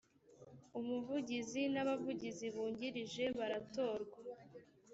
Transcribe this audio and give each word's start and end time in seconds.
umuvugizi 0.79 1.61
n’abavugizi 1.73 2.45
bungirije 2.53 3.23
baratorwa 3.37 4.17